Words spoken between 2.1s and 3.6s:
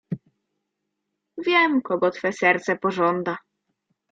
twe serce pożąda.